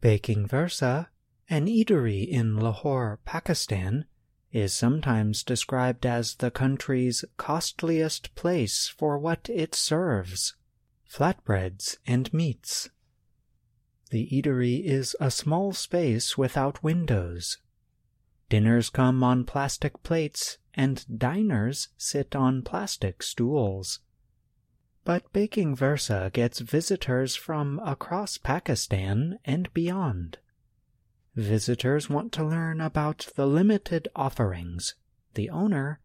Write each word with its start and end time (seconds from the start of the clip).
Baking 0.00 0.46
Versa, 0.46 1.08
an 1.50 1.66
eatery 1.66 2.26
in 2.26 2.56
Lahore, 2.56 3.18
Pakistan, 3.24 4.04
is 4.52 4.72
sometimes 4.72 5.42
described 5.42 6.06
as 6.06 6.36
the 6.36 6.50
country's 6.50 7.24
costliest 7.36 8.34
place 8.34 8.88
for 8.88 9.18
what 9.18 9.48
it 9.50 9.74
serves 9.74 10.54
flatbreads 11.10 11.96
and 12.06 12.32
meats. 12.32 12.90
The 14.10 14.28
eatery 14.30 14.84
is 14.84 15.16
a 15.20 15.30
small 15.30 15.72
space 15.72 16.38
without 16.38 16.82
windows. 16.82 17.58
Dinners 18.48 18.90
come 18.90 19.22
on 19.22 19.44
plastic 19.44 20.02
plates, 20.02 20.58
and 20.74 21.04
diners 21.18 21.88
sit 21.98 22.34
on 22.34 22.62
plastic 22.62 23.22
stools. 23.22 24.00
But 25.08 25.32
Baking 25.32 25.74
Versa 25.74 26.30
gets 26.34 26.58
visitors 26.58 27.34
from 27.34 27.78
across 27.82 28.36
Pakistan 28.36 29.38
and 29.42 29.72
beyond. 29.72 30.36
Visitors 31.34 32.10
want 32.10 32.30
to 32.32 32.44
learn 32.44 32.82
about 32.82 33.30
the 33.34 33.46
limited 33.46 34.08
offerings, 34.14 34.96
the 35.32 35.48
owner, 35.48 36.00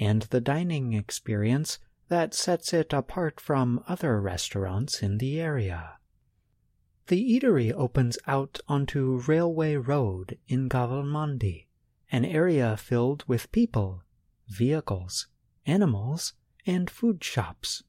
and 0.00 0.22
the 0.22 0.40
dining 0.40 0.94
experience 0.94 1.78
that 2.08 2.34
sets 2.34 2.72
it 2.72 2.92
apart 2.92 3.38
from 3.38 3.84
other 3.86 4.20
restaurants 4.20 5.00
in 5.00 5.18
the 5.18 5.40
area. 5.40 5.98
The 7.06 7.22
eatery 7.22 7.72
opens 7.72 8.18
out 8.26 8.58
onto 8.66 9.22
Railway 9.28 9.76
Road 9.76 10.38
in 10.48 10.68
Gawalmandi, 10.68 11.66
an 12.10 12.24
area 12.24 12.76
filled 12.76 13.22
with 13.28 13.52
people, 13.52 14.02
vehicles, 14.48 15.28
animals, 15.66 16.32
and 16.66 16.90
food 16.90 17.22
shops. 17.22 17.84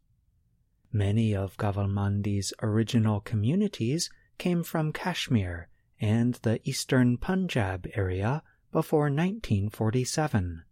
Many 0.94 1.34
of 1.34 1.56
Gawalmandi's 1.56 2.54
original 2.62 3.22
communities 3.22 4.10
came 4.38 4.62
from 4.64 4.92
Kashmir 4.92 5.70
and 6.02 6.34
the 6.42 6.60
eastern 6.68 7.18
Punjab 7.18 7.88
area 7.94 8.44
before 8.74 9.04
1947. 9.04 10.64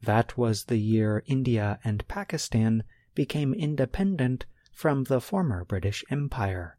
That 0.00 0.38
was 0.38 0.64
the 0.64 0.78
year 0.78 1.22
India 1.26 1.78
and 1.84 2.06
Pakistan 2.08 2.84
became 3.14 3.52
independent 3.52 4.46
from 4.72 5.04
the 5.04 5.20
former 5.20 5.64
British 5.64 6.04
Empire. 6.08 6.78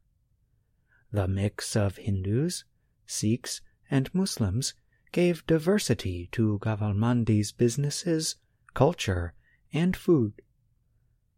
The 1.12 1.28
mix 1.28 1.76
of 1.76 1.98
Hindus, 1.98 2.64
Sikhs, 3.06 3.62
and 3.92 4.14
Muslims 4.14 4.74
gave 5.12 5.46
diversity 5.46 6.30
to 6.32 6.60
Gawalmandi's 6.60 7.52
businesses, 7.52 8.38
culture, 8.74 9.34
and 9.74 9.96
food. 9.98 10.42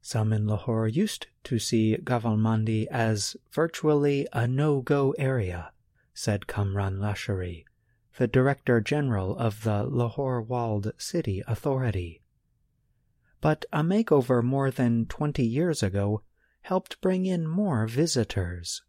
Some 0.04 0.34
in 0.34 0.48
Lahore 0.48 0.88
used 0.88 1.28
to 1.44 1.60
see 1.60 1.96
Gawalmandi 1.96 2.88
as 2.88 3.38
virtually 3.52 4.28
a 4.34 4.48
no-go 4.48 5.12
area, 5.12 5.74
said 6.12 6.48
Kamran 6.48 6.98
Lashari, 6.98 7.66
the 8.18 8.28
Director 8.28 8.82
General 8.82 9.38
of 9.38 9.62
the 9.64 9.84
Lahore 9.84 10.42
Walled 10.42 10.92
City 10.98 11.44
Authority. 11.48 12.24
But 13.42 13.66
a 13.72 13.84
makeover 13.84 14.44
more 14.44 14.72
than 14.72 15.06
20 15.06 15.46
years 15.46 15.84
ago 15.84 16.24
helped 16.62 17.00
bring 17.02 17.28
in 17.28 17.46
more 17.46 17.86
visitors. 17.86 18.82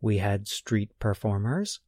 We 0.00 0.18
had 0.18 0.46
street 0.46 0.96
performers. 1.00 1.80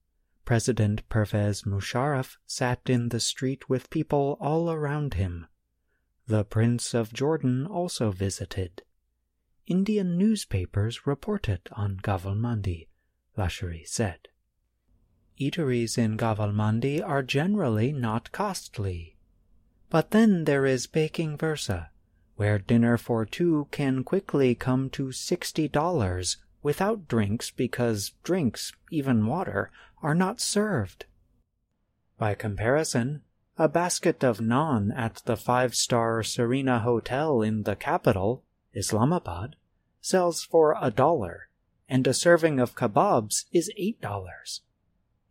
President 0.44 1.08
Pervez 1.08 1.62
Musharraf 1.62 2.36
sat 2.46 2.90
in 2.90 3.10
the 3.10 3.20
street 3.20 3.68
with 3.68 3.90
people 3.90 4.36
all 4.40 4.72
around 4.72 5.14
him 5.14 5.46
the 6.30 6.44
Prince 6.44 6.94
of 6.94 7.12
Jordan 7.12 7.66
also 7.66 8.12
visited. 8.12 8.82
Indian 9.66 10.16
newspapers 10.16 11.04
reported 11.04 11.68
on 11.72 11.96
Gawalmandi, 11.96 12.86
Lashari 13.36 13.84
said. 13.84 14.28
Eateries 15.40 15.98
in 15.98 16.16
Gawalmandi 16.16 17.02
are 17.04 17.24
generally 17.24 17.90
not 17.90 18.30
costly. 18.30 19.16
But 19.88 20.12
then 20.12 20.44
there 20.44 20.66
is 20.66 20.86
Baking 20.86 21.36
Versa, 21.36 21.90
where 22.36 22.60
dinner 22.60 22.96
for 22.96 23.26
two 23.26 23.66
can 23.72 24.04
quickly 24.04 24.54
come 24.54 24.88
to 24.90 25.08
$60 25.08 26.36
without 26.62 27.08
drinks 27.08 27.50
because 27.50 28.12
drinks, 28.22 28.72
even 28.92 29.26
water, 29.26 29.72
are 30.00 30.14
not 30.14 30.40
served. 30.40 31.06
By 32.18 32.34
comparison, 32.36 33.22
a 33.58 33.68
basket 33.68 34.24
of 34.24 34.38
naan 34.38 34.90
at 34.96 35.22
the 35.26 35.36
five 35.36 35.74
star 35.74 36.22
Serena 36.22 36.80
Hotel 36.80 37.42
in 37.42 37.64
the 37.64 37.76
capital, 37.76 38.42
Islamabad, 38.74 39.56
sells 40.00 40.42
for 40.42 40.76
a 40.80 40.90
dollar, 40.90 41.48
and 41.88 42.06
a 42.06 42.14
serving 42.14 42.58
of 42.58 42.74
kebabs 42.74 43.44
is 43.52 43.70
eight 43.76 44.00
dollars. 44.00 44.62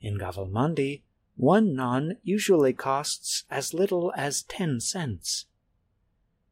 In 0.01 0.17
Gawalmandi, 0.17 1.01
one 1.35 1.75
naan 1.75 2.17
usually 2.23 2.73
costs 2.73 3.45
as 3.49 3.73
little 3.73 4.13
as 4.15 4.43
ten 4.43 4.79
cents. 4.79 5.45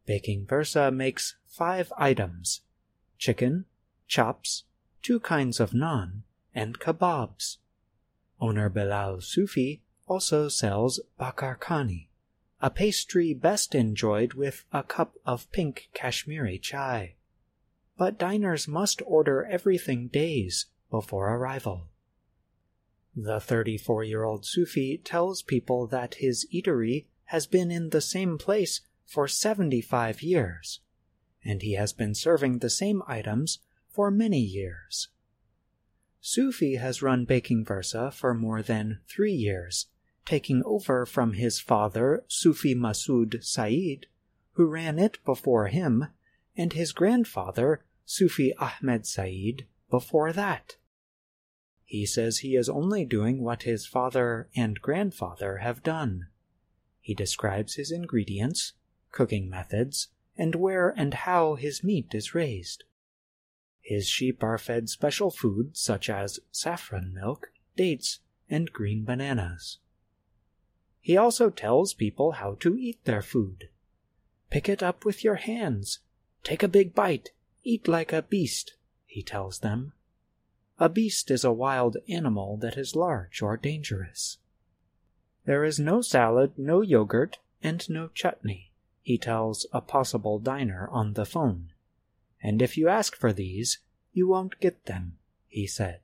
Baking 0.05 0.45
Versa 0.45 0.89
makes 0.91 1.35
five 1.45 1.91
items 1.97 2.61
chicken, 3.17 3.65
chops, 4.07 4.63
two 5.01 5.19
kinds 5.19 5.59
of 5.59 5.71
naan, 5.71 6.21
and 6.55 6.79
kebabs. 6.79 7.57
Owner 8.39 8.69
Bilal 8.69 9.21
Sufi 9.21 9.81
also 10.07 10.47
sells 10.47 10.99
bakar 11.17 11.57
khani, 11.59 12.07
a 12.61 12.69
pastry 12.69 13.33
best 13.33 13.75
enjoyed 13.75 14.33
with 14.33 14.63
a 14.71 14.81
cup 14.81 15.13
of 15.25 15.51
pink 15.51 15.89
Kashmiri 15.93 16.57
chai. 16.57 17.15
But 17.97 18.17
diners 18.17 18.67
must 18.67 19.01
order 19.05 19.45
everything 19.45 20.07
days 20.07 20.67
before 20.89 21.33
arrival. 21.35 21.87
The 23.15 23.39
34 23.39 24.03
year 24.03 24.23
old 24.23 24.45
Sufi 24.45 24.97
tells 25.03 25.41
people 25.41 25.87
that 25.87 26.15
his 26.15 26.47
eatery 26.53 27.05
has 27.25 27.45
been 27.45 27.71
in 27.71 27.89
the 27.89 28.01
same 28.01 28.37
place 28.37 28.81
for 29.05 29.27
75 29.27 30.21
years, 30.21 30.79
and 31.43 31.61
he 31.61 31.73
has 31.73 31.93
been 31.93 32.15
serving 32.15 32.59
the 32.59 32.69
same 32.69 33.01
items 33.07 33.59
for 33.89 34.09
many 34.09 34.39
years. 34.39 35.09
Sufi 36.21 36.75
has 36.75 37.01
run 37.01 37.25
Baking 37.25 37.65
Versa 37.65 38.11
for 38.11 38.33
more 38.33 38.61
than 38.61 38.99
three 39.07 39.33
years 39.33 39.87
taking 40.27 40.61
over 40.65 41.05
from 41.05 41.33
his 41.33 41.59
father, 41.59 42.23
Sufi 42.27 42.75
Masood 42.75 43.43
Said, 43.43 44.07
who 44.51 44.65
ran 44.65 44.99
it 44.99 45.23
before 45.23 45.67
him, 45.67 46.07
and 46.55 46.73
his 46.73 46.91
grandfather, 46.91 47.85
Sufi 48.05 48.53
Ahmed 48.57 49.07
Said, 49.07 49.65
before 49.89 50.33
that. 50.33 50.75
He 51.85 52.05
says 52.05 52.39
he 52.39 52.57
is 52.57 52.67
only 52.67 53.05
doing 53.05 53.41
what 53.41 53.63
his 53.63 53.87
father 53.87 54.49
and 54.53 54.81
grandfather 54.81 55.59
have 55.59 55.81
done. 55.81 56.27
He 56.99 57.13
describes 57.13 57.75
his 57.75 57.91
ingredients, 57.91 58.73
cooking 59.13 59.49
methods, 59.49 60.09
and 60.37 60.55
where 60.55 60.89
and 60.89 61.13
how 61.13 61.55
his 61.55 61.85
meat 61.85 62.13
is 62.13 62.35
raised. 62.35 62.83
His 63.79 64.09
sheep 64.09 64.43
are 64.43 64.57
fed 64.57 64.89
special 64.89 65.31
food 65.31 65.77
such 65.77 66.09
as 66.09 66.41
saffron 66.51 67.13
milk, 67.13 67.51
dates, 67.77 68.19
and 68.49 68.69
green 68.73 69.05
bananas. 69.05 69.79
He 71.07 71.15
also 71.15 71.49
tells 71.49 71.93
people 71.93 72.33
how 72.33 72.55
to 72.55 72.75
eat 72.77 73.05
their 73.05 73.21
food. 73.21 73.69
Pick 74.49 74.67
it 74.67 74.83
up 74.83 75.05
with 75.05 75.23
your 75.23 75.35
hands. 75.35 75.99
Take 76.43 76.63
a 76.63 76.67
big 76.67 76.93
bite. 76.93 77.29
Eat 77.63 77.87
like 77.87 78.11
a 78.11 78.23
beast, 78.23 78.73
he 79.05 79.23
tells 79.23 79.59
them. 79.59 79.93
A 80.79 80.89
beast 80.89 81.31
is 81.31 81.45
a 81.45 81.51
wild 81.53 81.95
animal 82.09 82.57
that 82.57 82.75
is 82.75 82.93
large 82.93 83.41
or 83.41 83.55
dangerous. 83.55 84.39
There 85.45 85.63
is 85.63 85.79
no 85.79 86.01
salad, 86.01 86.51
no 86.57 86.81
yogurt, 86.81 87.37
and 87.63 87.89
no 87.89 88.09
chutney, 88.09 88.73
he 89.01 89.17
tells 89.17 89.65
a 89.71 89.79
possible 89.79 90.39
diner 90.39 90.89
on 90.91 91.13
the 91.13 91.25
phone. 91.25 91.69
And 92.43 92.61
if 92.61 92.75
you 92.75 92.89
ask 92.89 93.15
for 93.15 93.31
these, 93.31 93.77
you 94.11 94.27
won't 94.27 94.59
get 94.59 94.87
them, 94.87 95.19
he 95.47 95.67
said. 95.67 96.01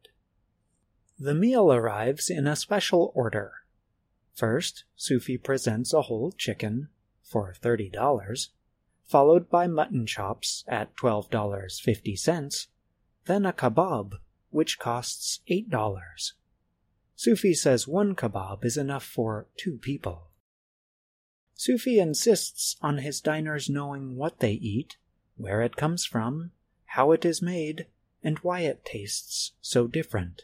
The 1.20 1.36
meal 1.36 1.74
arrives 1.74 2.30
in 2.30 2.48
a 2.48 2.56
special 2.56 3.12
order 3.14 3.63
First, 4.34 4.84
Sufi 4.96 5.38
presents 5.38 5.94
a 5.94 6.04
whole 6.04 6.32
chicken 6.32 6.90
for 7.22 7.54
$30, 7.62 8.50
followed 9.06 9.50
by 9.50 9.68
mutton 9.68 10.06
chops 10.06 10.64
at 10.68 10.96
$12.50, 10.96 12.68
then 13.26 13.46
a 13.46 13.54
kebab, 13.54 14.14
which 14.50 14.80
costs 14.80 15.40
$8. 15.50 16.32
Sufi 17.16 17.54
says 17.54 17.88
one 17.88 18.16
kebab 18.16 18.66
is 18.66 18.76
enough 18.76 19.06
for 19.06 19.48
two 19.56 19.78
people. 19.78 20.30
Sufi 21.54 22.00
insists 22.00 22.76
on 22.82 22.98
his 22.98 23.22
diners 23.22 23.70
knowing 23.70 24.16
what 24.16 24.40
they 24.40 24.54
eat, 24.54 24.98
where 25.38 25.62
it 25.62 25.76
comes 25.76 26.06
from, 26.06 26.52
how 26.86 27.12
it 27.12 27.24
is 27.24 27.42
made, 27.42 27.86
and 28.24 28.40
why 28.40 28.62
it 28.62 28.84
tastes 28.84 29.54
so 29.62 29.88
different. 29.88 30.44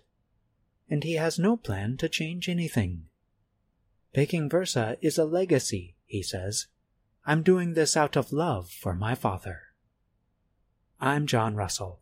And 0.89 1.03
he 1.03 1.13
has 1.13 1.39
no 1.39 1.57
plan 1.57 1.97
to 1.97 2.07
change 2.07 2.47
anything. 2.47 3.05
Baking 4.11 4.49
Versa 4.49 4.97
is 5.01 5.17
a 5.17 5.25
legacy, 5.25 5.95
he 6.05 6.23
says. 6.23 6.67
I'm 7.25 7.43
doing 7.43 7.73
this 7.73 7.95
out 7.95 8.15
of 8.15 8.33
love 8.33 8.69
for 8.69 8.93
my 8.93 9.13
father. 9.13 9.61
I'm 10.99 11.27
John 11.27 11.55
Russell. 11.55 12.01